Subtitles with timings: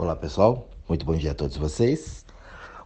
[0.00, 2.24] Olá pessoal, muito bom dia a todos vocês.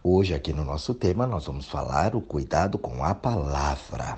[0.03, 4.17] Hoje, aqui no nosso tema, nós vamos falar o cuidado com a palavra.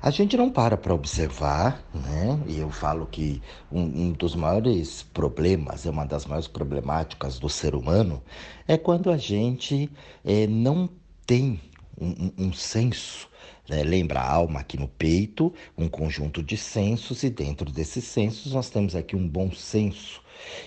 [0.00, 2.42] A gente não para para observar, né?
[2.46, 7.50] E eu falo que um, um, dos maiores problemas, é uma das maiores problemáticas do
[7.50, 8.22] ser humano,
[8.66, 9.90] é quando a gente
[10.24, 10.88] é, não
[11.26, 11.60] tem
[12.00, 13.27] um, um, um senso.
[13.68, 13.82] Né?
[13.82, 18.70] Lembra a alma aqui no peito, um conjunto de sensos, e dentro desses sensos nós
[18.70, 20.22] temos aqui um bom senso.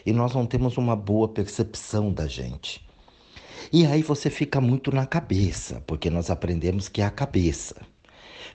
[0.06, 2.86] E nós não temos uma boa percepção da gente.
[3.72, 7.76] E aí você fica muito na cabeça, porque nós aprendemos que é a cabeça.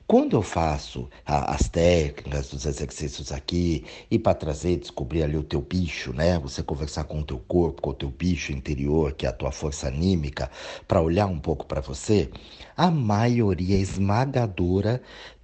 [0.07, 5.43] Quando eu faço a, as técnicas dos exercícios aqui e para trazer, descobrir ali o
[5.43, 6.39] teu bicho, né?
[6.39, 9.51] Você conversar com o teu corpo, com o teu bicho interior, que é a tua
[9.51, 10.49] força anímica,
[10.87, 12.31] para olhar um pouco para você,
[12.77, 15.03] a maioria esmagadora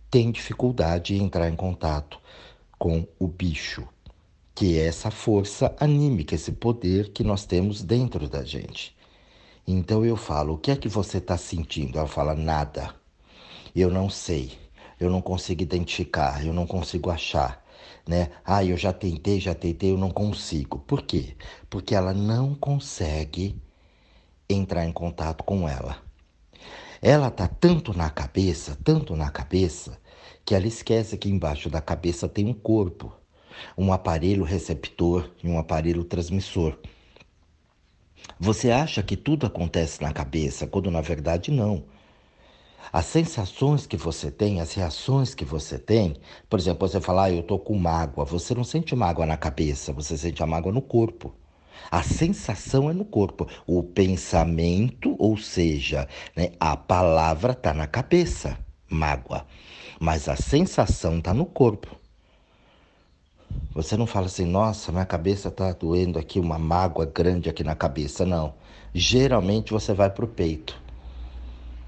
[0.08, 2.20] tem dificuldade em entrar em contato
[2.78, 3.88] com o bicho,
[4.54, 8.96] que é essa força anímica, esse poder que nós temos dentro da gente.
[9.66, 11.98] Então eu falo, o que é que você está sentindo?
[11.98, 13.01] Ela fala, nada.
[13.74, 14.52] Eu não sei.
[15.00, 17.64] Eu não consigo identificar, eu não consigo achar.
[18.06, 18.30] Né?
[18.44, 20.78] Ah, eu já tentei, já tentei, eu não consigo.
[20.78, 21.36] Por quê?
[21.68, 23.60] Porque ela não consegue
[24.48, 25.96] entrar em contato com ela.
[27.00, 29.98] Ela tá tanto na cabeça, tanto na cabeça,
[30.44, 33.12] que ela esquece que embaixo da cabeça tem um corpo,
[33.76, 36.78] um aparelho receptor e um aparelho transmissor.
[38.38, 41.84] Você acha que tudo acontece na cabeça, quando na verdade não.
[42.92, 46.16] As sensações que você tem, as reações que você tem,
[46.50, 49.94] por exemplo, você fala, ah, eu tô com mágoa, você não sente mágoa na cabeça,
[49.94, 51.34] você sente a mágoa no corpo.
[51.90, 53.48] A sensação é no corpo.
[53.66, 58.58] O pensamento, ou seja, né, a palavra está na cabeça,
[58.90, 59.46] mágoa.
[59.98, 61.96] Mas a sensação está no corpo.
[63.74, 67.74] Você não fala assim, nossa, minha cabeça está doendo aqui, uma mágoa grande aqui na
[67.74, 68.26] cabeça.
[68.26, 68.54] Não.
[68.94, 70.78] Geralmente você vai para o peito,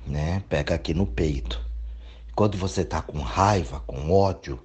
[0.06, 0.42] né?
[0.48, 1.60] Pega aqui no peito.
[2.34, 4.60] Quando você está com raiva, com ódio,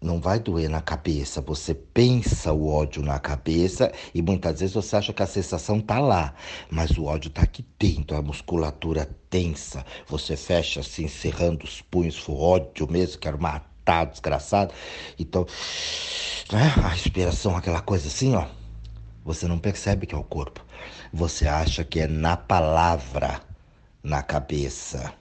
[0.00, 1.40] não vai doer na cabeça.
[1.40, 5.98] Você pensa o ódio na cabeça e muitas vezes você acha que a sensação tá
[5.98, 6.34] lá,
[6.70, 9.84] mas o ódio tá aqui dentro, a musculatura tensa.
[10.06, 14.74] Você fecha assim, encerrando os punhos, foi ódio mesmo, quero matar tá desgraçado.
[15.18, 15.46] Então,
[16.52, 18.46] né, a respiração, aquela coisa assim, ó.
[19.24, 20.64] Você não percebe que é o corpo.
[21.10, 23.40] Você acha que é na palavra,
[24.02, 25.12] na cabeça.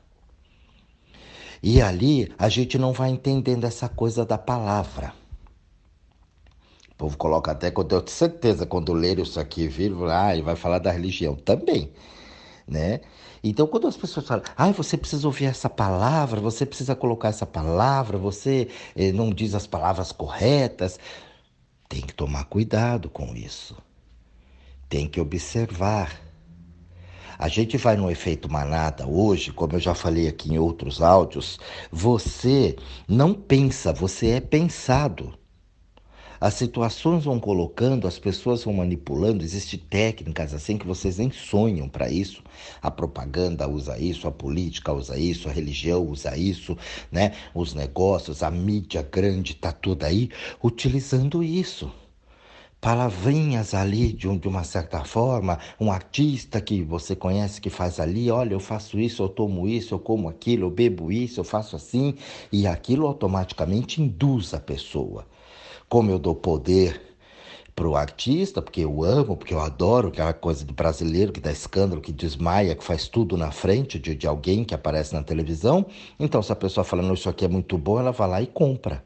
[1.62, 5.14] E ali a gente não vai entendendo essa coisa da palavra.
[6.92, 10.42] O povo coloca até, quando eu tenho certeza, quando ler isso aqui, vir, ah, e
[10.42, 11.92] vai falar da religião também
[12.68, 13.00] né?
[13.44, 17.46] Então, quando as pessoas falam, ah, você precisa ouvir essa palavra, você precisa colocar essa
[17.46, 21.00] palavra, você eh, não diz as palavras corretas,
[21.88, 23.78] tem que tomar cuidado com isso.
[24.90, 26.27] Tem que observar.
[27.40, 31.60] A gente vai no efeito manada hoje, como eu já falei aqui em outros áudios,
[31.92, 32.76] você
[33.08, 35.38] não pensa, você é pensado.
[36.42, 41.88] As situações vão colocando, as pessoas vão manipulando, existem técnicas assim que vocês nem sonham
[41.88, 42.44] para isso.
[42.82, 46.76] A propaganda usa isso, a política usa isso, a religião usa isso,
[47.12, 47.34] né?
[47.54, 50.30] Os negócios, a mídia grande tá toda aí
[50.64, 51.92] utilizando isso
[52.82, 58.00] palavrinhas ali de, um, de, uma certa forma, um artista que você conhece que faz
[58.00, 61.44] ali, olha, eu faço isso, eu tomo isso, eu como aquilo, eu bebo isso, eu
[61.44, 62.16] faço assim,
[62.52, 65.26] e aquilo automaticamente induz a pessoa
[65.90, 67.02] como eu dou poder
[67.76, 71.52] para o artista, porque eu amo, porque eu adoro aquela coisa do brasileiro que dá
[71.52, 75.86] escândalo, que desmaia, que faz tudo na frente de, de alguém que aparece na televisão.
[76.20, 79.04] Então, se a pessoa falando isso aqui é muito bom, ela vai lá e compra.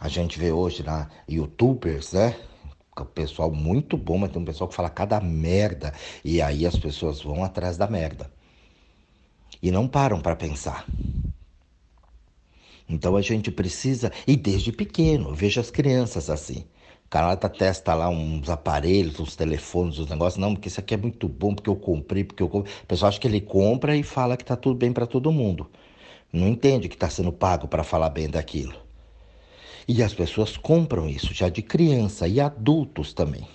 [0.00, 2.36] A gente vê hoje na youtubers, né?
[2.96, 5.92] O pessoal muito bom, mas tem um pessoal que fala cada merda.
[6.24, 8.30] E aí as pessoas vão atrás da merda.
[9.62, 10.86] E não param para pensar.
[12.88, 16.64] Então a gente precisa, e desde pequeno, veja as crianças assim.
[17.10, 20.40] Tá, testa lá uns aparelhos, uns telefones, uns negócios.
[20.40, 22.72] Não, porque isso aqui é muito bom, porque eu comprei, porque eu comprei.
[22.82, 25.70] O pessoal acha que ele compra e fala que tá tudo bem para todo mundo.
[26.32, 28.87] Não entende que está sendo pago para falar bem daquilo.
[29.88, 33.48] E as pessoas compram isso já de criança e adultos também.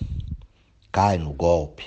[0.90, 1.84] Cai no golpe.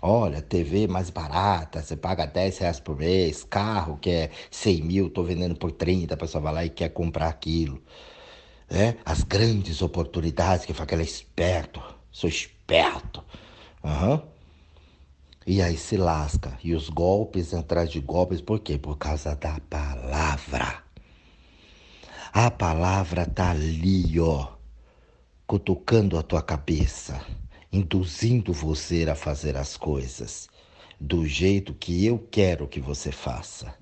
[0.00, 5.10] Olha, TV mais barata, você paga 10 reais por mês, carro que é 100 mil,
[5.10, 7.82] tô vendendo por 30, a pessoa vai lá e quer comprar aquilo.
[8.70, 8.96] É?
[9.04, 13.22] As grandes oportunidades que fala que ela é esperto, sou esperto.
[13.84, 14.22] Uhum.
[15.46, 16.58] E aí se lasca.
[16.64, 18.78] E os golpes atrás de golpes, por quê?
[18.78, 20.89] Por causa da palavra.
[22.32, 24.46] A palavra tá ali, ó,
[25.48, 27.20] cutucando a tua cabeça
[27.72, 30.48] induzindo você a fazer as coisas
[31.00, 33.74] do jeito que eu quero que você faça.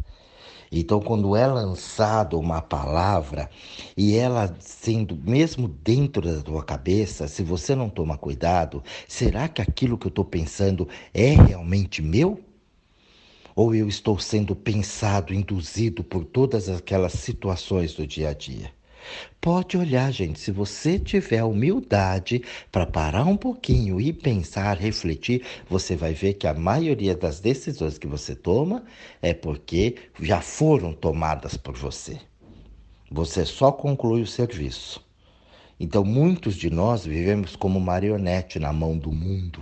[0.72, 3.50] Então, quando é lançada uma palavra
[3.94, 9.60] e ela sendo mesmo dentro da tua cabeça, se você não toma cuidado, será que
[9.60, 12.47] aquilo que eu estou pensando é realmente meu?
[13.58, 18.70] Ou eu estou sendo pensado, induzido por todas aquelas situações do dia a dia?
[19.40, 25.96] Pode olhar, gente, se você tiver humildade para parar um pouquinho e pensar, refletir, você
[25.96, 28.84] vai ver que a maioria das decisões que você toma
[29.20, 32.16] é porque já foram tomadas por você.
[33.10, 35.04] Você só conclui o serviço.
[35.80, 39.60] Então, muitos de nós vivemos como marionete na mão do mundo,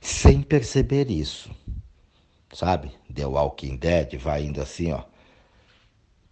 [0.00, 1.50] sem perceber isso.
[2.58, 2.90] Sabe?
[3.14, 5.04] The Walking Dead vai indo assim, ó,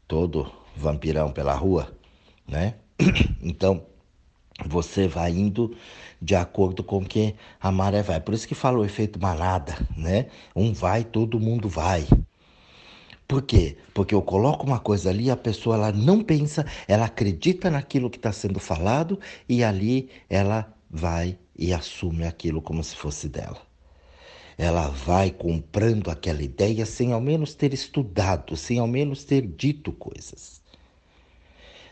[0.09, 1.97] todo vampirão pela rua,
[2.49, 2.75] né?
[3.41, 3.87] Então,
[4.67, 5.77] você vai indo
[6.21, 8.19] de acordo com que a maré vai.
[8.19, 10.27] Por isso que fala o efeito manada, né?
[10.57, 12.05] Um vai, todo mundo vai.
[13.29, 13.77] Por quê?
[13.95, 18.17] Porque eu coloco uma coisa ali, a pessoa ela não pensa, ela acredita naquilo que
[18.17, 23.66] está sendo falado e ali ela vai e assume aquilo como se fosse dela.
[24.59, 29.93] Ela vai comprando aquela ideia sem ao menos ter estudado, sem ao menos ter dito
[29.93, 30.63] coisas.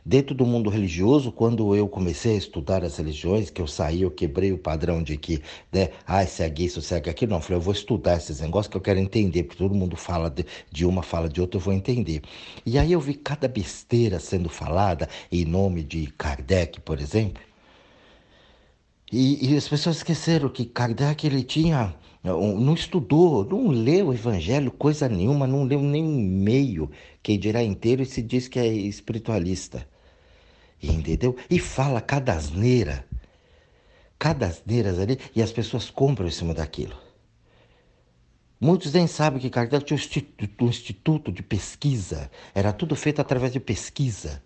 [0.06, 4.10] Dentro do mundo religioso, quando eu comecei a estudar as religiões, que eu saí, eu
[4.10, 5.40] quebrei o padrão de que,
[5.72, 7.30] né, ah, segue isso, segue aquilo.
[7.30, 9.96] Não, eu falei, eu vou estudar esses negócios que eu quero entender, porque todo mundo
[9.96, 12.20] fala de, de uma, fala de outra, eu vou entender.
[12.66, 17.42] E aí eu vi cada besteira sendo falada em nome de Kardec, por exemplo.
[19.12, 24.70] E, e as pessoas esqueceram que Kardec ele tinha não estudou, não leu o evangelho,
[24.72, 26.90] coisa nenhuma, não leu nem meio,
[27.22, 29.86] quem dirá inteiro e se diz que é espiritualista.
[30.82, 31.36] Entendeu?
[31.50, 33.06] E fala cada asneira.
[34.18, 36.96] Cada asneira ali, e as pessoas compram em cima daquilo.
[38.58, 42.30] Muitos nem sabem que Kardec tinha um instituto, um instituto de pesquisa.
[42.54, 44.42] Era tudo feito através de pesquisa.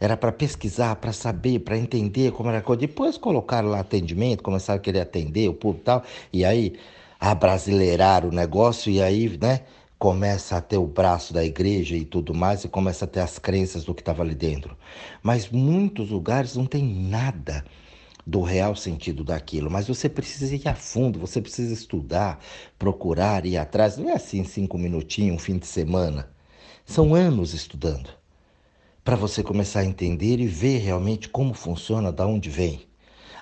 [0.00, 2.80] Era para pesquisar, para saber, para entender como era a coisa.
[2.80, 6.02] Depois colocaram lá atendimento, começaram a querer atender o público e tal.
[6.32, 6.74] E aí
[7.20, 9.60] abrasileirar o negócio e aí, né?
[9.98, 13.38] começa a ter o braço da igreja e tudo mais, e começa a ter as
[13.38, 14.76] crenças do que estava ali dentro.
[15.22, 17.64] Mas muitos lugares não tem nada
[18.26, 22.38] do real sentido daquilo, mas você precisa ir a fundo, você precisa estudar,
[22.78, 23.96] procurar, ir atrás.
[23.96, 26.28] Não é assim cinco minutinhos, um fim de semana.
[26.84, 28.10] São anos estudando
[29.04, 32.80] para você começar a entender e ver realmente como funciona, da onde vem.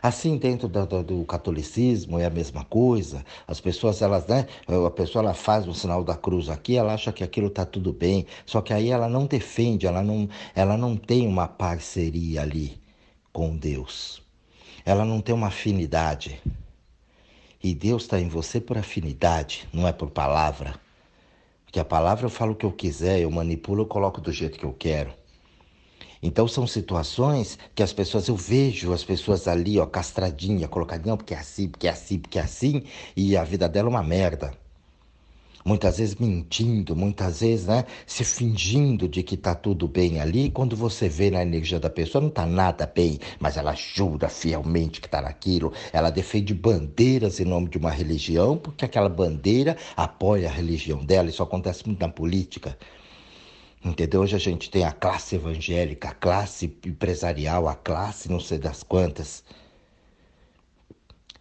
[0.02, 3.24] Assim, dentro do, do, do, catolicismo é a mesma coisa.
[3.46, 4.48] As pessoas, elas, né?
[4.66, 7.92] A pessoa ela faz o sinal da cruz aqui, ela acha que aquilo está tudo
[7.92, 8.26] bem.
[8.44, 12.80] Só que aí ela não defende, ela não, ela não tem uma parceria ali
[13.32, 14.20] com Deus.
[14.84, 16.42] Ela não tem uma afinidade.
[17.62, 20.74] E Deus está em você por afinidade, não é por palavra.
[21.64, 24.58] Porque a palavra eu falo o que eu quiser, eu manipulo, eu coloco do jeito
[24.58, 25.21] que eu quero.
[26.22, 31.34] Então são situações que as pessoas, eu vejo as pessoas ali, ó, castradinha, colocadinha, porque
[31.34, 32.84] é assim, porque é assim, porque é assim,
[33.16, 34.52] e a vida dela é uma merda.
[35.64, 40.74] Muitas vezes mentindo, muitas vezes, né, se fingindo de que tá tudo bem ali, quando
[40.74, 45.08] você vê na energia da pessoa não tá nada bem, mas ela jura fielmente que
[45.08, 50.52] tá naquilo, ela defende bandeiras em nome de uma religião, porque aquela bandeira apoia a
[50.52, 52.76] religião dela, isso acontece muito na política.
[53.84, 54.20] Entendeu?
[54.20, 58.84] Hoje a gente tem a classe evangélica, a classe empresarial, a classe não sei das
[58.84, 59.42] quantas.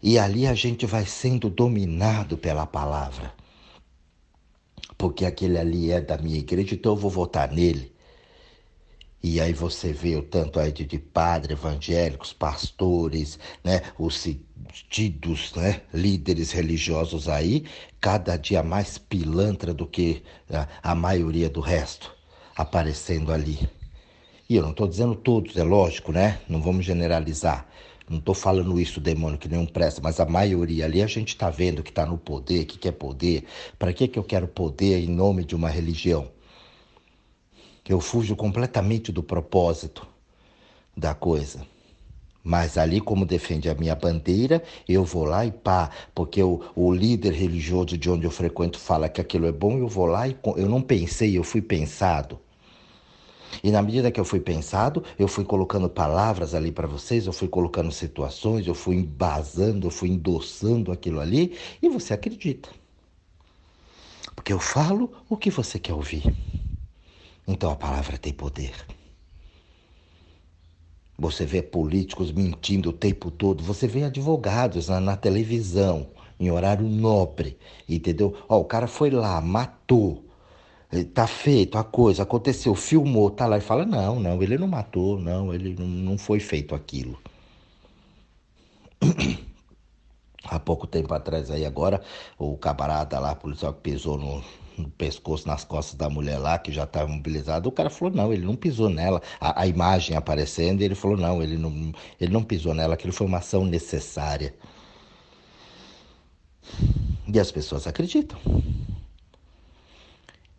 [0.02, 3.32] E ali a gente vai sendo dominado pela palavra.
[4.98, 7.94] Porque aquele ali é da minha igreja, então eu vou votar nele.
[9.22, 14.28] E aí você vê o tanto aí de, de padres evangélicos, pastores, né, os
[14.90, 17.66] tidos né, líderes religiosos aí,
[18.00, 22.20] cada dia mais pilantra do que a, a maioria do resto
[22.62, 23.70] aparecendo ali.
[24.50, 26.39] E eu não estou dizendo todos, é lógico, né?
[26.50, 27.65] Não vamos generalizar.
[28.10, 31.50] Não estou falando isso, demônio, que nenhum presta, mas a maioria ali a gente está
[31.50, 33.46] vendo que está no poder, que quer poder.
[33.80, 36.27] Para que, que eu quero poder em nome de uma religião?
[37.88, 40.06] Eu fujo completamente do propósito
[40.96, 41.65] da coisa.
[42.44, 46.91] Mas ali, como defende a minha bandeira, eu vou lá e pá, porque o, o
[46.91, 50.36] líder religioso de onde eu frequento fala que aquilo é bom, eu vou lá e
[50.58, 52.39] eu não pensei, eu fui pensado.
[53.63, 57.34] E na medida que eu fui pensado, eu fui colocando palavras ali para vocês, eu
[57.34, 62.70] fui colocando situações, eu fui embasando, eu fui endossando aquilo ali, e você acredita.
[64.36, 66.24] Porque eu falo o que você quer ouvir.
[67.48, 68.74] Então a palavra tem poder.
[71.17, 76.88] Você vê políticos mentindo o tempo todo, você vê advogados na, na televisão, em horário
[76.88, 78.36] nobre, entendeu?
[78.50, 80.25] Ó, o cara foi lá, matou,
[81.14, 85.20] tá feito a coisa, aconteceu, filmou, tá lá e fala: não, não, ele não matou,
[85.20, 87.18] não, ele não, não foi feito aquilo.
[90.44, 92.02] Há pouco tempo atrás aí agora,
[92.38, 94.44] o camarada lá, policial que pisou no,
[94.78, 98.34] no pescoço, nas costas da mulher lá, que já estava mobilizado, o cara falou, não,
[98.34, 99.22] ele não pisou nela.
[99.40, 103.28] A, a, imagem aparecendo, ele falou, não, ele não, ele não pisou nela, aquilo foi
[103.28, 104.54] uma ação necessária.
[107.28, 108.40] E as pessoas acreditam.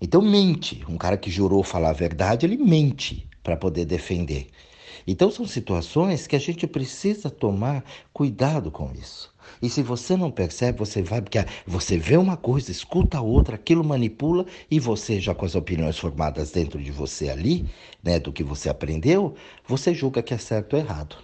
[0.02, 0.84] Então mente.
[0.88, 4.48] Um cara que jurou falar a verdade, ele mente para poder defender.
[5.06, 9.32] Então são situações que a gente precisa tomar cuidado com isso.
[9.60, 13.84] E se você não percebe, você vai, porque você vê uma coisa, escuta outra, aquilo
[13.84, 17.68] manipula e você já com as opiniões formadas dentro de você ali,
[18.02, 21.16] né, do que você aprendeu, você julga que é certo ou errado.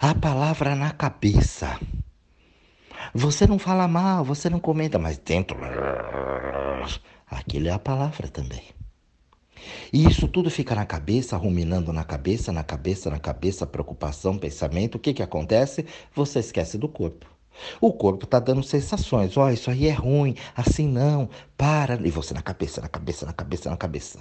[0.00, 1.78] A palavra na cabeça.
[3.14, 5.58] Você não fala mal, você não comenta, mas dentro.
[7.48, 8.62] Aquilo é a palavra também.
[9.90, 14.96] E isso tudo fica na cabeça, ruminando na cabeça, na cabeça, na cabeça, preocupação, pensamento.
[14.96, 15.86] O que, que acontece?
[16.14, 17.24] Você esquece do corpo.
[17.80, 19.34] O corpo está dando sensações.
[19.38, 21.94] Ó, oh, isso aí é ruim, assim não, para.
[22.06, 24.18] E você na cabeça, na cabeça, na cabeça, na cabeça.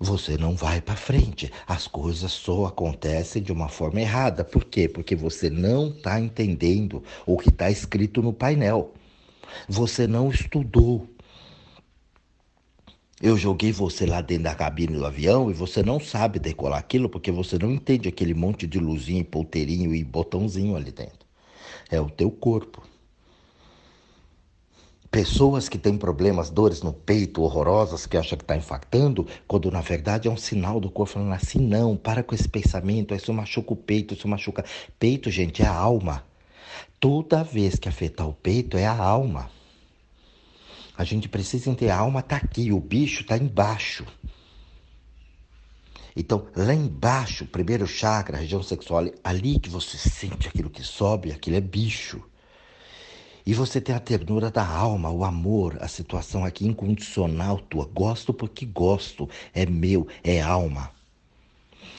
[0.00, 1.48] Você não vai para frente.
[1.64, 4.42] As coisas só acontecem de uma forma errada.
[4.42, 4.88] Por quê?
[4.88, 8.92] Porque você não está entendendo o que está escrito no painel.
[9.68, 11.13] Você não estudou.
[13.24, 17.08] Eu joguei você lá dentro da cabine do avião e você não sabe decolar aquilo
[17.08, 21.26] porque você não entende aquele monte de luzinha, polteirinho e botãozinho ali dentro.
[21.90, 22.82] É o teu corpo.
[25.10, 29.80] Pessoas que têm problemas, dores no peito, horrorosas, que acham que está infartando, quando na
[29.80, 33.72] verdade é um sinal do corpo falando assim, não, para com esse pensamento, isso machuca
[33.72, 34.66] o peito, isso machuca.
[34.98, 36.22] Peito, gente, é a alma.
[37.00, 39.48] Toda vez que afetar o peito é a alma.
[40.96, 44.06] A gente precisa entender, a alma está aqui, o bicho está embaixo.
[46.16, 51.56] Então, lá embaixo, primeiro chakra, região sexual, ali que você sente aquilo que sobe, aquilo
[51.56, 52.22] é bicho.
[53.44, 57.84] E você tem a ternura da alma, o amor, a situação aqui incondicional tua.
[57.84, 60.92] Gosto porque gosto, é meu, é alma.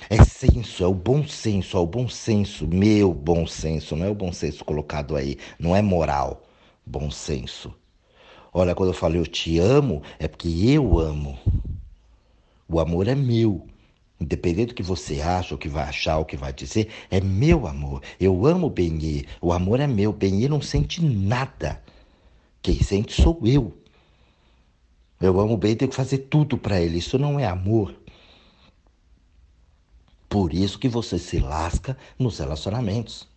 [0.10, 4.10] É senso, é o bom senso, é o bom senso, meu bom senso, não é
[4.10, 6.44] o bom senso colocado aí, não é moral,
[6.86, 7.74] bom senso.
[8.57, 11.38] Olha, quando eu falo eu te amo, é porque eu amo.
[12.69, 13.67] O amor é meu.
[14.17, 17.67] Independente do que você acha, o que vai achar, o que vai dizer, é meu
[17.67, 18.01] amor.
[18.17, 19.25] Eu amo Benê.
[19.41, 20.13] O amor é meu.
[20.13, 21.83] Benê não sente nada.
[22.62, 23.77] Quem sente sou eu.
[25.19, 27.00] Eu amo bem, tenho que fazer tudo para ele.
[27.00, 27.93] Isso não é amor.
[30.29, 33.27] Por isso que você se lasca nos relacionamentos.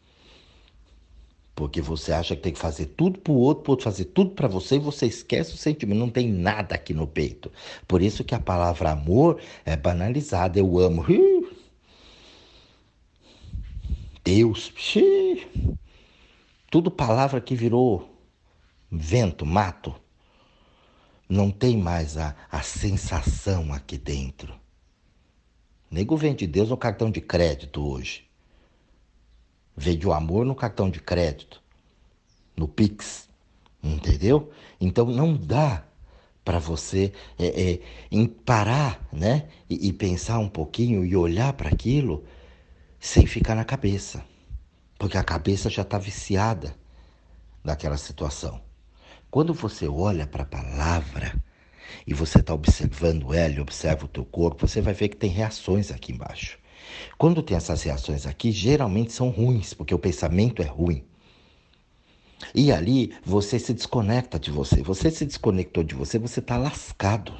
[1.58, 4.30] Porque você acha que tem que fazer tudo para o outro, para outro fazer tudo
[4.30, 5.98] para você e você esquece o sentimento.
[5.98, 7.50] Não tem nada aqui no peito.
[7.88, 10.56] Por isso que a palavra amor é banalizada.
[10.56, 11.04] Eu amo.
[14.22, 14.72] Deus.
[16.70, 18.08] Tudo palavra que virou
[18.88, 19.92] vento, mato.
[21.28, 24.54] Não tem mais a, a sensação aqui dentro.
[25.90, 28.27] Nego vende Deus no cartão de crédito hoje.
[29.80, 31.62] Vende o amor no cartão de crédito,
[32.56, 33.28] no Pix,
[33.80, 34.50] entendeu?
[34.80, 35.84] Então não dá
[36.44, 37.80] para você é, é,
[38.44, 39.48] parar, né?
[39.70, 42.24] E, e pensar um pouquinho e olhar para aquilo
[42.98, 44.24] sem ficar na cabeça,
[44.98, 46.74] porque a cabeça já está viciada
[47.64, 48.60] daquela situação.
[49.30, 51.40] Quando você olha para a palavra
[52.04, 55.30] e você está observando ela e observa o teu corpo, você vai ver que tem
[55.30, 56.58] reações aqui embaixo.
[57.16, 61.04] Quando tem essas reações aqui, geralmente são ruins, porque o pensamento é ruim.
[62.54, 64.82] E ali você se desconecta de você.
[64.82, 67.34] Você se desconectou de você, você está lascado.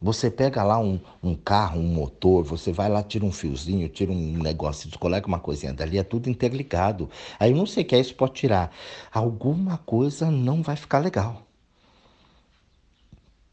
[0.00, 4.12] Você pega lá um, um, carro, um motor, você vai lá, tira um fiozinho, tira
[4.12, 7.10] um negócio, descolega uma coisinha dali, é tudo interligado.
[7.38, 8.70] Aí eu não sei o que é isso, pode tirar.
[9.12, 11.42] Alguma coisa não vai ficar legal.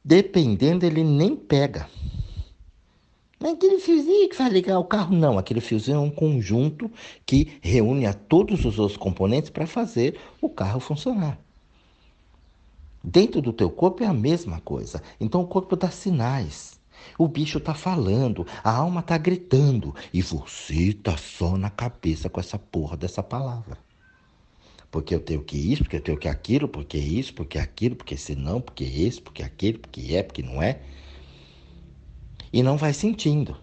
[0.04, 1.90] Dependendo, ele nem pega.
[3.46, 5.38] Mas aquele fiozinho que faz ligar o carro, não.
[5.38, 6.90] Aquele fiozinho é um conjunto
[7.28, 11.38] que reúne a todos os outros componentes para fazer o carro funcionar.
[13.04, 15.00] Dentro do teu corpo é a mesma coisa.
[15.22, 16.80] Então o corpo dá sinais.
[17.20, 22.40] O bicho está falando, a alma está gritando e você está só na cabeça com
[22.40, 23.78] essa porra dessa palavra.
[24.90, 28.18] Porque eu tenho que isso, porque eu tenho que aquilo, porque isso, porque aquilo, porque
[28.18, 30.80] senão, porque esse, porque aquele, porque é, porque não é
[32.56, 33.58] e não vai sentindo.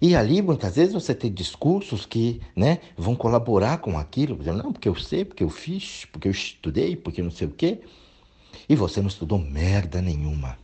[0.00, 4.72] E ali, muitas vezes, você tem discursos que né, vão colaborar com aquilo, dizendo, não,
[4.72, 7.80] porque eu sei, porque eu fiz, porque eu estudei, porque não sei o quê.
[8.68, 10.56] E você não estudou merda nenhuma.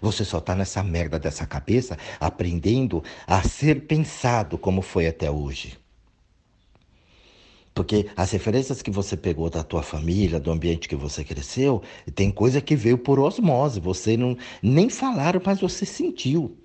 [0.00, 5.81] Você só está nessa merda dessa cabeça aprendendo a ser pensado como foi até hoje.
[7.74, 11.82] Porque as referências que você pegou da tua família, do ambiente que você cresceu,
[12.14, 13.80] tem coisa que veio por osmose.
[13.80, 16.56] Você não nem falaram, mas você sentiu.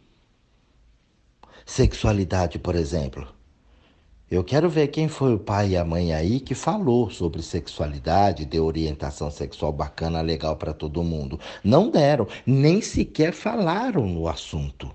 [1.66, 3.28] Sexualidade, por exemplo.
[4.30, 8.46] Eu quero ver quem foi o pai e a mãe aí que falou sobre sexualidade,
[8.46, 11.40] deu orientação sexual bacana, legal para todo mundo.
[11.64, 14.94] Não deram, nem sequer falaram no assunto.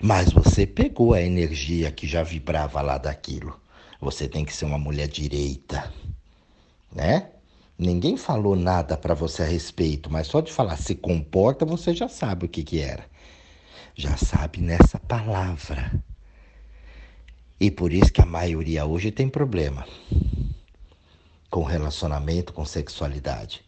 [0.00, 3.59] Mas você pegou a energia que já vibrava lá daquilo.
[4.00, 5.92] Você tem que ser uma mulher direita,
[6.90, 7.30] né?
[7.78, 12.08] Ninguém falou nada para você a respeito, mas só de falar se comporta, você já
[12.08, 13.04] sabe o que que era.
[13.94, 15.92] Já sabe nessa palavra.
[17.58, 19.86] E por isso que a maioria hoje tem problema
[21.50, 23.62] com relacionamento, com sexualidade.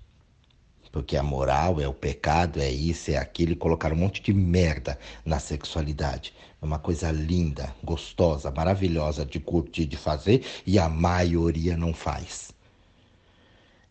[0.93, 4.35] Porque a moral é o pecado, é isso, é aquilo, e colocaram um monte de
[4.35, 6.35] merda na sexualidade.
[6.61, 12.53] É uma coisa linda, gostosa, maravilhosa de curtir, de fazer, e a maioria não faz.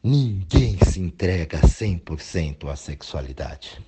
[0.03, 3.81] Ninguém se entrega 100% à sexualidade.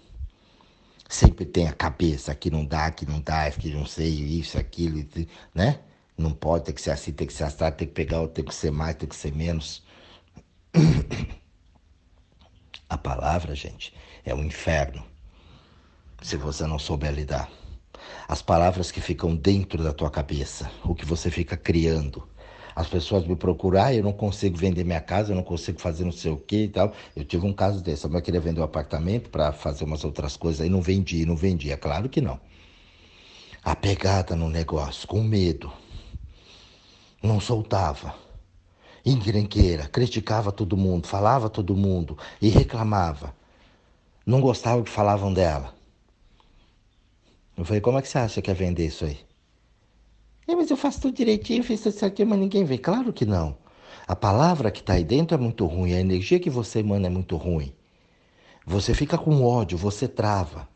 [1.07, 5.05] Sempre tem a cabeça que não dá, que não dá, que não sei, isso, aquilo,
[5.53, 5.79] né?
[6.17, 8.53] Não pode, tem que ser assim, tem que ser assim, tem que pegar, tem que
[8.53, 9.83] ser mais, tem que ser menos.
[13.23, 13.93] A palavra, gente,
[14.25, 15.01] é um inferno.
[16.21, 17.49] Se você não souber lidar.
[18.27, 22.27] As palavras que ficam dentro da tua cabeça, o que você fica criando.
[22.75, 26.03] As pessoas me procuram, ah, eu não consigo vender minha casa, eu não consigo fazer
[26.03, 26.91] não sei o que e tal.
[27.15, 30.59] Eu tive um caso desse, eu queria vender um apartamento para fazer umas outras coisas,
[30.59, 31.71] aí não vendi, não vendi.
[31.71, 32.37] É claro que não.
[33.63, 35.71] Apegada no negócio, com medo,
[37.23, 38.22] não soltava.
[39.05, 43.35] Encrenqueira, criticava todo mundo, falava todo mundo e reclamava.
[44.25, 45.75] Não gostava que falavam dela.
[47.57, 49.19] Eu falei, como é que você acha que quer vender isso aí?
[50.47, 52.77] É, mas eu faço tudo direitinho, fiz isso aqui, mas ninguém vê.
[52.77, 53.57] Claro que não.
[54.07, 57.09] A palavra que está aí dentro é muito ruim, a energia que você emana é
[57.09, 57.73] muito ruim.
[58.65, 60.67] Você fica com ódio, você trava.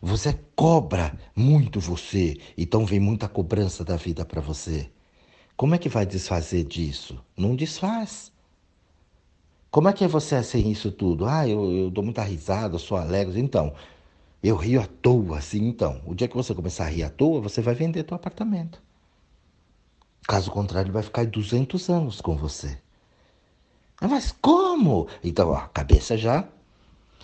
[0.00, 4.90] Você cobra muito você, então vem muita cobrança da vida para você.
[5.56, 7.22] Como é que vai desfazer disso?
[7.36, 8.32] Não desfaz.
[9.70, 11.24] Como é que é você sem isso tudo?
[11.24, 13.40] Ah, eu, eu dou muita risada, sou alegre.
[13.40, 13.72] Então,
[14.42, 15.66] eu rio à toa, assim.
[15.66, 18.82] Então, o dia que você começar a rir à toa, você vai vender teu apartamento.
[20.28, 22.78] Caso contrário, ele vai ficar 200 anos com você.
[24.00, 25.08] Ah, mas como?
[25.22, 26.46] Então, ó, a cabeça já.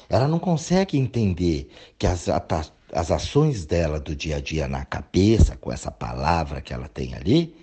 [0.08, 5.56] Ela não consegue entender que as, as ações dela do dia a dia na cabeça,
[5.56, 7.54] com essa palavra que ela tem ali,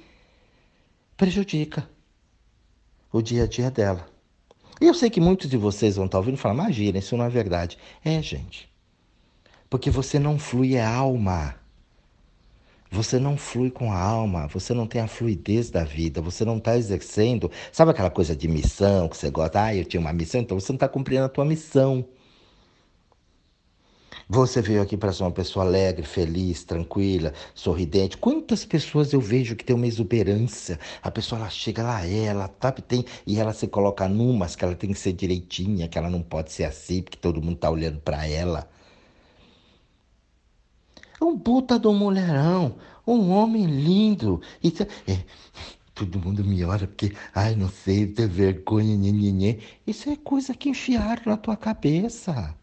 [1.17, 1.87] prejudica
[3.11, 4.05] o dia a dia dela.
[4.79, 7.29] E eu sei que muitos de vocês vão estar ouvindo falar, imagina, isso não é
[7.29, 7.77] verdade.
[8.03, 8.69] É, gente.
[9.69, 11.55] Porque você não flui é alma.
[12.91, 16.57] Você não flui com a alma, você não tem a fluidez da vida, você não
[16.57, 17.51] está exercendo.
[17.71, 19.63] Sabe aquela coisa de missão que você gosta?
[19.63, 22.05] Ah, eu tinha uma missão, então você não está cumprindo a tua missão.
[24.27, 28.17] Você veio aqui para ser uma pessoa alegre, feliz, tranquila, sorridente.
[28.17, 30.79] Quantas pessoas eu vejo que tem uma exuberância?
[31.03, 34.75] A pessoa ela chega lá, ela tá, tem e ela se coloca numas que ela
[34.75, 37.99] tem que ser direitinha, que ela não pode ser assim porque todo mundo tá olhando
[37.99, 38.67] para ela.
[41.21, 44.41] É um puta do mulherão, um homem lindo.
[44.63, 45.23] Isso é,
[45.93, 49.59] todo mundo me olha porque, ai, não sei, ter vergonha, nhenhenhê.
[49.85, 52.55] Isso é coisa que enfiaram na tua cabeça.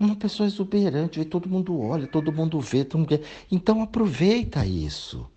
[0.00, 3.20] Uma pessoa exuberante, todo mundo olha, todo mundo vê, todo mundo...
[3.52, 5.28] então aproveita isso.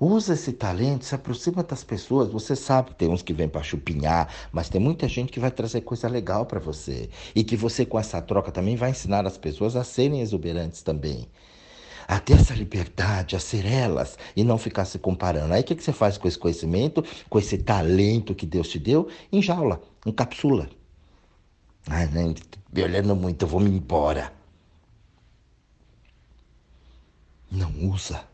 [0.00, 2.30] Usa esse talento, se aproxima das pessoas.
[2.30, 5.50] Você sabe que tem uns que vêm para chupinhar, mas tem muita gente que vai
[5.50, 7.10] trazer coisa legal para você.
[7.34, 11.28] E que você, com essa troca, também vai ensinar as pessoas a serem exuberantes também.
[12.08, 15.52] A ter essa liberdade, a ser elas e não ficar se comparando.
[15.52, 18.78] Aí o que, que você faz com esse conhecimento, com esse talento que Deus te
[18.78, 19.08] deu?
[19.30, 20.68] Enjaula, encapsula.
[21.88, 22.34] Ai, nem
[22.72, 24.32] me olhando muito, eu vou me embora.
[27.50, 28.24] Não usa.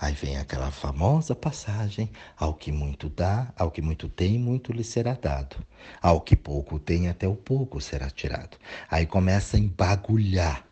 [0.00, 4.82] Aí vem aquela famosa passagem: ao que muito dá, ao que muito tem, muito lhe
[4.82, 5.56] será dado.
[6.00, 8.56] Ao que pouco tem, até o pouco será tirado.
[8.90, 10.66] Aí começa a embagulhar,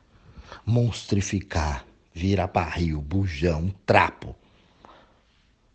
[0.64, 4.34] monstrificar, vira barril, bujão, trapo.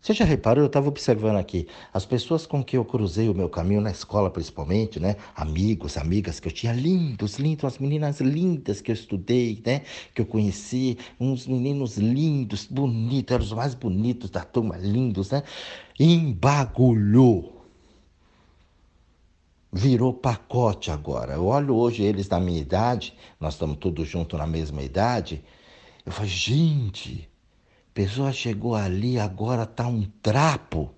[0.00, 0.62] Você já reparou?
[0.62, 4.30] Eu estava observando aqui as pessoas com que eu cruzei o meu caminho na escola,
[4.30, 5.16] principalmente, né?
[5.34, 9.82] Amigos, amigas que eu tinha, lindos, lindos, as meninas lindas que eu estudei, né?
[10.14, 15.42] Que eu conheci, uns meninos lindos, bonitos, eram os mais bonitos da turma, lindos, né?
[15.98, 17.66] Embagulhou.
[19.72, 21.34] Virou pacote agora.
[21.34, 25.44] Eu olho hoje eles da minha idade, nós estamos todos juntos na mesma idade.
[26.06, 27.27] Eu falo, gente,
[27.94, 30.90] pessoa chegou ali, agora tá um trapo.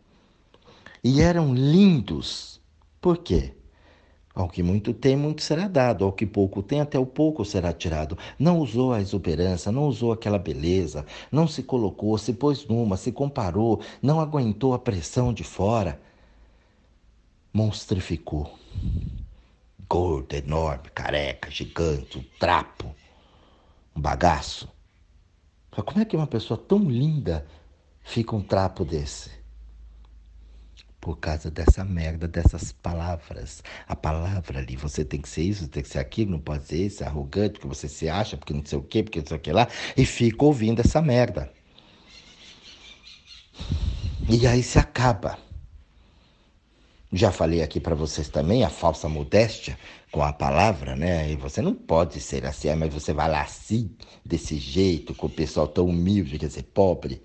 [1.03, 2.61] E eram lindos.
[3.01, 3.55] Por quê?
[4.35, 6.05] Ao que muito tem, muito será dado.
[6.05, 8.17] Ao que pouco tem, até o pouco será tirado.
[8.39, 13.11] Não usou a exuberância, não usou aquela beleza, não se colocou, se pôs numa, se
[13.13, 16.01] comparou, não aguentou a pressão de fora.
[17.53, 18.57] Monstrificou.
[19.89, 22.95] Gordo, enorme, careca, gigante, um trapo,
[23.97, 24.69] um bagaço.
[25.71, 27.47] Como é que uma pessoa tão linda
[28.03, 29.31] fica um trapo desse?
[31.01, 33.63] Por causa dessa merda, dessas palavras.
[33.87, 36.87] A palavra ali, você tem que ser isso, tem que ser aquilo, não pode ser
[36.87, 39.37] isso, é arrogante, porque você se acha, porque não sei o quê, porque não sei
[39.37, 41.51] o que lá, e fica ouvindo essa merda.
[44.29, 45.39] E aí se acaba.
[47.13, 49.79] Já falei aqui para vocês também a falsa modéstia
[50.11, 51.31] com a palavra, né?
[51.31, 53.91] E você não pode ser assim, mas você vai lá assim,
[54.25, 57.23] desse jeito, com o pessoal tão humilde, quer dizer, pobre.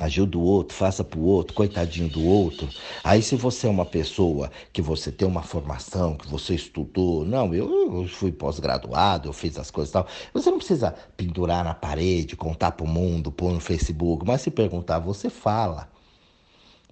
[0.00, 2.68] Ajuda o outro, faça para o outro, coitadinho do outro.
[3.02, 7.52] Aí, se você é uma pessoa que você tem uma formação, que você estudou, não,
[7.52, 10.06] eu, eu fui pós-graduado, eu fiz as coisas e tal.
[10.32, 14.50] Você não precisa pendurar na parede, contar para o mundo, pôr no Facebook, mas se
[14.50, 15.90] perguntar, você fala.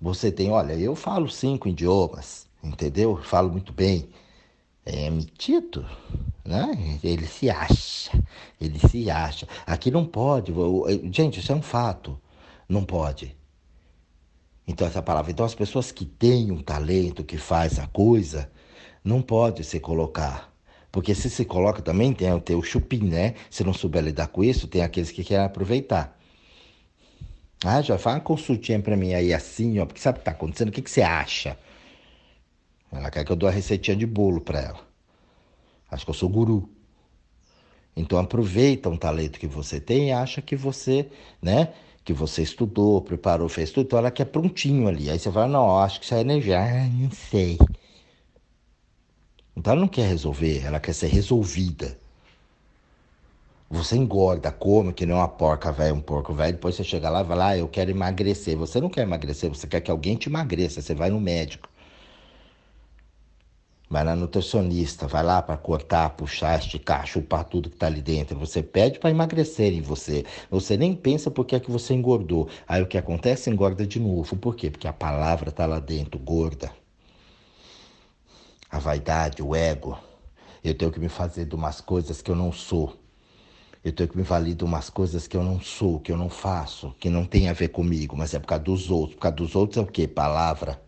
[0.00, 3.16] Você tem, olha, eu falo cinco idiomas, entendeu?
[3.22, 4.08] Falo muito bem.
[4.84, 5.84] É metido,
[6.44, 6.98] né?
[7.02, 8.22] Ele se acha,
[8.60, 9.48] ele se acha.
[9.66, 10.52] Aqui não pode,
[11.12, 12.18] gente, isso é um fato.
[12.68, 13.36] Não pode.
[14.66, 18.50] Então essa palavra, então as pessoas que têm um talento, que faz a coisa,
[19.04, 20.52] não pode se colocar.
[20.90, 23.34] Porque se se coloca também tem, tem o chupim, né?
[23.50, 26.18] Se não souber lidar com isso, tem aqueles que querem aproveitar.
[27.64, 30.30] Ah, já faz uma consultinha para mim aí assim, ó, porque sabe o que tá
[30.30, 30.68] acontecendo?
[30.68, 31.58] O que, que você acha?
[32.92, 34.80] Ela quer que eu dou a receitinha de bolo para ela.
[35.90, 36.68] Acho que eu sou guru.
[37.96, 41.72] Então aproveita um talento que você tem e acha que você, né,
[42.04, 45.10] que você estudou, preparou, fez tudo, então ela quer prontinho ali.
[45.10, 46.60] Aí você fala, não, acho que isso é energia.
[46.60, 47.58] Ah, não sei.
[49.56, 51.98] Então ela não quer resolver, ela quer ser resolvida.
[53.68, 57.22] Você engorda, come que nem uma porca velha, um porco velho, depois você chega lá
[57.22, 58.56] e lá, ah, eu quero emagrecer.
[58.56, 61.68] Você não quer emagrecer, você quer que alguém te emagreça, você vai no médico.
[63.88, 68.36] Vai na nutricionista, vai lá para cortar, puxar, esticar, chupar tudo que está ali dentro.
[68.36, 70.24] Você pede para emagrecer em você.
[70.50, 72.48] Você nem pensa por que é que você engordou.
[72.66, 73.48] Aí o que acontece?
[73.48, 74.36] Engorda de novo.
[74.36, 74.70] Por quê?
[74.70, 76.72] Porque a palavra está lá dentro, gorda.
[78.68, 79.96] A vaidade, o ego.
[80.64, 82.96] Eu tenho que me fazer de umas coisas que eu não sou.
[83.84, 86.28] Eu tenho que me valer de umas coisas que eu não sou, que eu não
[86.28, 89.14] faço, que não tem a ver comigo, mas é por causa dos outros.
[89.14, 90.08] Por causa dos outros é o quê?
[90.08, 90.82] Palavra.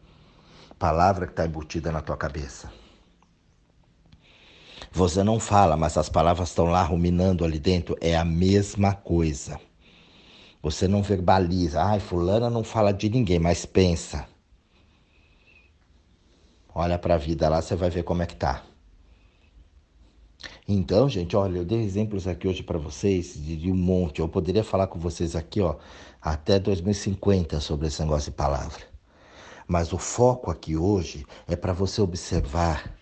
[0.76, 2.68] Palavra que está embutida na tua cabeça.
[4.98, 7.96] Você não fala, mas as palavras estão lá ruminando ali dentro.
[8.00, 9.60] É a mesma coisa.
[10.60, 11.80] Você não verbaliza.
[11.80, 14.26] Ai, fulana não fala de ninguém, mas pensa.
[16.74, 18.64] Olha para a vida lá, você vai ver como é que tá.
[20.66, 24.18] Então, gente, olha, eu dei exemplos aqui hoje para vocês de, um monte.
[24.18, 25.76] Eu poderia falar com vocês aqui, ó,
[26.20, 28.82] até 2050 sobre esse negócio de palavra.
[29.64, 32.97] Mas o foco aqui hoje é para você observar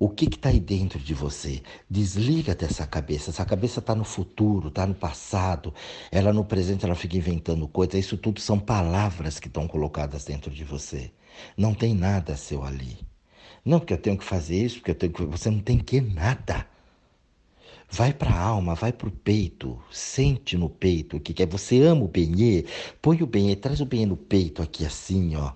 [0.00, 1.62] o que está aí dentro de você.
[1.88, 3.30] Desliga dessa cabeça.
[3.30, 5.74] Essa cabeça está no futuro, está no passado.
[6.10, 7.96] Ela no presente, ela fica inventando coisas.
[7.96, 11.12] Isso tudo são palavras que estão colocadas dentro de você.
[11.54, 12.98] Não tem nada seu ali.
[13.62, 15.22] Não, porque eu tenho que fazer isso, porque eu tenho que.
[15.26, 16.66] Você não tem que nada.
[17.90, 21.46] Vai para a alma, vai para o peito, sente no peito o que quer.
[21.48, 22.64] Você ama o benê,
[23.02, 25.52] põe o benê, traz o benê no peito aqui assim, ó.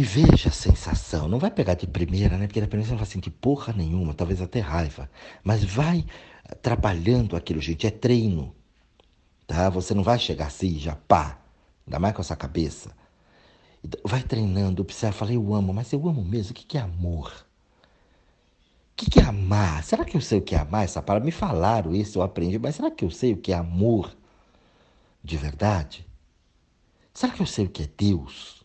[0.00, 1.28] E veja a sensação.
[1.28, 2.46] Não vai pegar de primeira, né?
[2.46, 5.10] Porque da primeira você não vai sentir porra nenhuma, talvez até raiva.
[5.44, 6.06] Mas vai
[6.62, 7.86] trabalhando aquilo, gente.
[7.86, 8.56] É treino.
[9.46, 9.68] Tá?
[9.68, 11.38] Você não vai chegar assim, já pá.
[11.86, 12.96] Ainda mais com essa cabeça.
[14.02, 16.52] Vai treinando, observa, fala, eu amo, mas eu amo mesmo.
[16.52, 17.46] O que é amor?
[18.92, 19.84] O que é amar?
[19.84, 20.84] Será que eu sei o que é amar?
[20.84, 23.56] Essa palavra me falaram isso, eu aprendi, mas será que eu sei o que é
[23.56, 24.16] amor
[25.22, 26.06] de verdade?
[27.12, 28.59] Será que eu sei o que é Deus?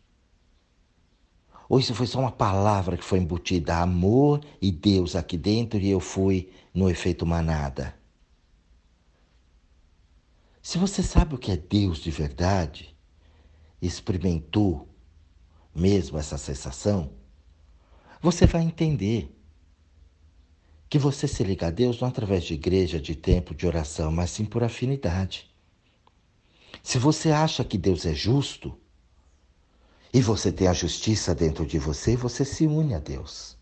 [1.67, 5.89] Ou isso foi só uma palavra que foi embutida, amor e Deus aqui dentro e
[5.89, 7.95] eu fui no efeito manada?
[10.62, 12.95] Se você sabe o que é Deus de verdade,
[13.82, 14.88] experimentou
[15.73, 17.12] mesmo essa sensação,
[18.21, 19.32] você vai entender
[20.89, 24.32] que você se liga a Deus não através de igreja, de templo, de oração, mas
[24.32, 25.54] sim por afinidade.
[26.82, 28.78] Se você acha que Deus é justo
[30.15, 33.58] e você tem a justiça dentro de você, você se une a Deus.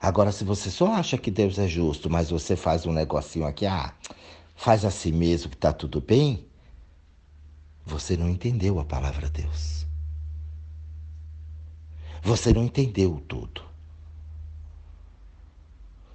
[0.00, 3.66] Agora, se você só acha que Deus é justo, mas você faz um negocinho aqui,
[3.66, 3.94] ah,
[4.54, 6.48] faz assim mesmo que está tudo bem,
[7.84, 9.86] você não entendeu a palavra Deus.
[12.22, 13.62] Você não entendeu tudo.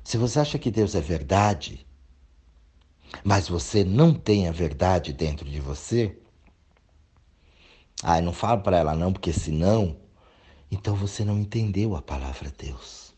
[0.04, 1.86] Se você acha que Deus é verdade,
[3.24, 6.18] mas você não tem a verdade dentro de você,
[8.04, 9.98] ai, não falo para ela não, porque senão,
[10.70, 13.14] então você não entendeu a palavra Deus.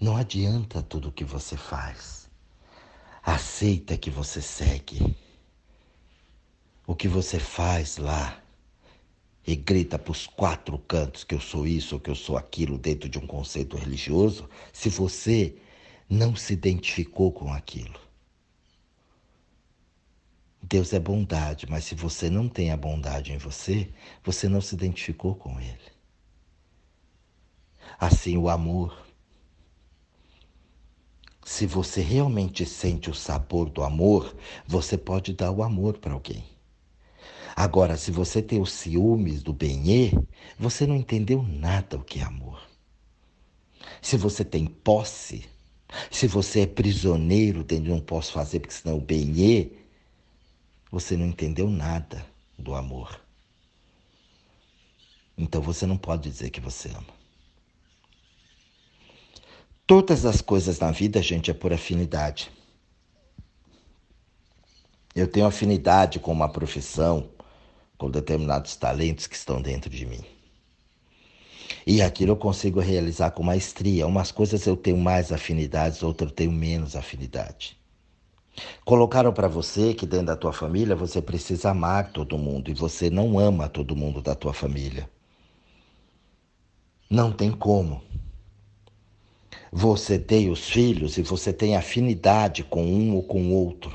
[0.00, 2.28] Não adianta tudo o que você faz.
[3.22, 5.16] Aceita que você segue.
[6.86, 8.38] O que você faz lá
[9.46, 12.78] e grita para os quatro cantos que eu sou isso ou que eu sou aquilo
[12.78, 15.56] dentro de um conceito religioso, se você
[16.08, 18.03] não se identificou com aquilo.
[20.66, 23.90] Deus é bondade, mas se você não tem a bondade em você,
[24.24, 25.92] você não se identificou com Ele.
[27.98, 29.06] Assim, o amor.
[31.44, 34.34] Se você realmente sente o sabor do amor,
[34.66, 36.42] você pode dar o amor para alguém.
[37.54, 40.12] Agora, se você tem os ciúmes do benê,
[40.58, 42.58] você não entendeu nada o que é amor.
[44.00, 45.44] Se você tem posse,
[46.10, 49.83] se você é prisioneiro dentro de não posso fazer porque senão o benê,
[50.94, 52.24] você não entendeu nada
[52.56, 53.20] do amor.
[55.36, 57.14] Então você não pode dizer que você ama.
[59.88, 62.48] Todas as coisas na vida, gente, é por afinidade.
[65.16, 67.28] Eu tenho afinidade com uma profissão,
[67.98, 70.24] com determinados talentos que estão dentro de mim.
[71.84, 74.06] E aquilo eu consigo realizar com maestria.
[74.06, 77.76] Umas coisas eu tenho mais afinidades, outras eu tenho menos afinidade.
[78.84, 83.10] Colocaram para você que dentro da tua família você precisa amar todo mundo e você
[83.10, 85.08] não ama todo mundo da tua família.
[87.10, 88.02] Não tem como.
[89.72, 93.92] Você tem os filhos e você tem afinidade com um ou com outro.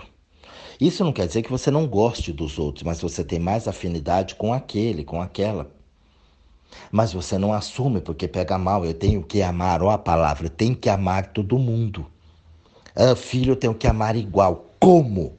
[0.79, 4.35] Isso não quer dizer que você não goste dos outros, mas você tem mais afinidade
[4.35, 5.69] com aquele, com aquela.
[6.91, 8.85] Mas você não assume porque pega mal.
[8.85, 12.05] Eu tenho que amar, ó a palavra, tenho que amar todo mundo.
[13.01, 14.75] Ah, filho, eu tenho que amar igual.
[14.77, 15.38] Como?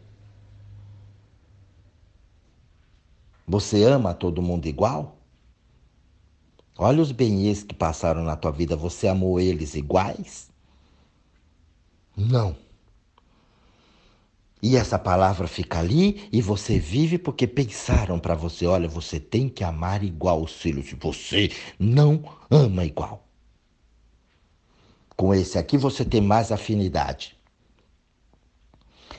[3.46, 5.18] Você ama todo mundo igual?
[6.79, 10.49] Olha os benês que passaram na tua vida, você amou eles iguais?
[12.16, 12.57] Não.
[14.62, 19.51] E essa palavra fica ali e você vive porque pensaram para você: olha, você tem
[19.51, 23.27] que amar igual os filhos, você não ama igual.
[25.14, 27.39] Com esse aqui você tem mais afinidade.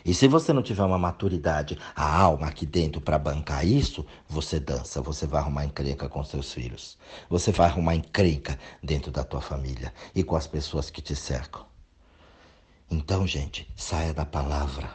[0.03, 4.59] E se você não tiver uma maturidade, a alma aqui dentro para bancar isso, você
[4.59, 6.97] dança, você vai arrumar encrenca com seus filhos.
[7.29, 11.65] Você vai arrumar encrenca dentro da tua família e com as pessoas que te cercam.
[12.89, 14.91] Então, gente, saia da palavra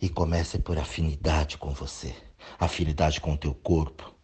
[0.00, 2.14] e comece por afinidade com você,
[2.58, 4.14] afinidade com o teu corpo,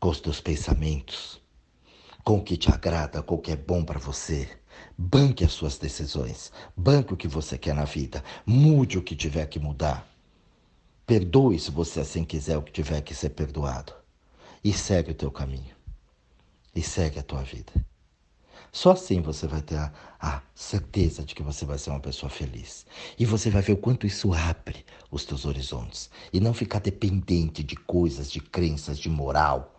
[0.00, 1.42] com os teus pensamentos,
[2.24, 4.48] com o que te agrada, com o que é bom para você.
[4.98, 9.46] Banque as suas decisões, banque o que você quer na vida, mude o que tiver
[9.46, 10.08] que mudar.
[11.06, 13.92] Perdoe se você assim quiser o que tiver que ser perdoado.
[14.64, 15.76] E segue o teu caminho.
[16.74, 17.72] E segue a tua vida.
[18.72, 22.28] Só assim você vai ter a, a, certeza de que você vai ser uma pessoa
[22.28, 22.86] feliz.
[23.18, 26.10] E você vai ver o quanto isso abre os teus horizontes.
[26.32, 29.75] E não ficar dependente de coisas, de crenças, de moral,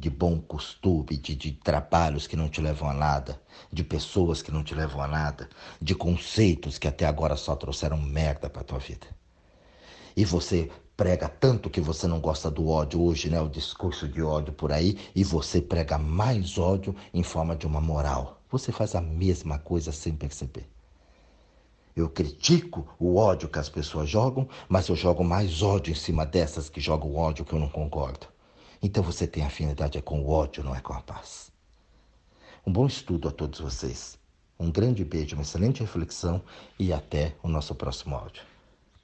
[0.00, 3.38] de bom costume, de, de trabalhos que não te levam a nada,
[3.70, 5.46] de pessoas que não te levam a nada,
[5.80, 9.06] de conceitos que até agora só trouxeram merda para tua vida.
[10.16, 13.40] E você prega tanto que você não gosta do ódio hoje, né?
[13.42, 17.80] O discurso de ódio por aí, e você prega mais ódio em forma de uma
[17.80, 18.40] moral.
[18.50, 20.66] Você faz a mesma coisa sem perceber.
[21.94, 26.24] Eu critico o ódio que as pessoas jogam, mas eu jogo mais ódio em cima
[26.24, 28.26] dessas que jogam ódio que eu não concordo.
[28.82, 31.52] Então você tem afinidade é com o ódio, não é com a paz.
[32.66, 34.18] Um bom estudo a todos vocês.
[34.58, 36.42] Um grande beijo, uma excelente reflexão
[36.78, 38.49] e até o nosso próximo áudio.